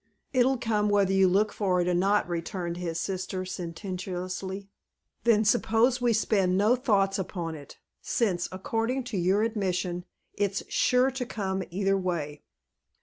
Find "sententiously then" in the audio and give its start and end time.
3.45-5.45